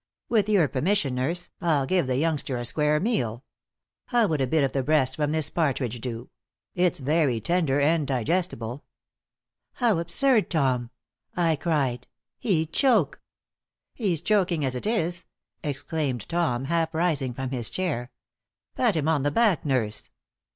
"With 0.29 0.49
your 0.49 0.67
permission, 0.67 1.13
nurse, 1.13 1.49
I'll 1.61 1.85
give 1.85 2.07
the 2.07 2.17
youngster 2.17 2.57
a 2.57 2.65
square 2.65 2.99
meal. 2.99 3.43
How 4.07 4.25
would 4.27 4.41
a 4.41 4.47
bit 4.47 4.63
of 4.63 4.71
the 4.71 4.81
breast 4.81 5.15
from 5.15 5.31
this 5.31 5.51
partridge 5.51 6.01
do? 6.01 6.31
It's 6.73 6.97
very 6.97 7.39
tender 7.39 7.79
and 7.79 8.07
digestible" 8.07 8.83
"How 9.73 9.99
absurd, 9.99 10.49
Tom!" 10.49 10.89
I 11.37 11.55
cried. 11.55 12.07
"He'd 12.39 12.73
choke!" 12.73 13.21
"He's 13.93 14.21
choking 14.21 14.65
as 14.65 14.73
it 14.75 14.87
is!" 14.87 15.25
exclaimed 15.63 16.27
Tom, 16.27 16.65
half 16.65 16.95
rising 16.95 17.35
from 17.35 17.51
his 17.51 17.69
chair. 17.69 18.11
"Pat 18.73 18.95
him 18.95 19.07
on 19.07 19.21
the 19.21 19.29
back, 19.29 19.65
nurse!" 19.65 20.09